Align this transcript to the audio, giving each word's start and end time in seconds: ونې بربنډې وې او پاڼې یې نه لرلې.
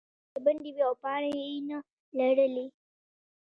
ونې 0.03 0.09
بربنډې 0.33 0.71
وې 0.75 0.81
او 0.89 0.93
پاڼې 1.03 1.31
یې 1.45 1.57
نه 1.69 1.75
لرلې. 2.17 2.65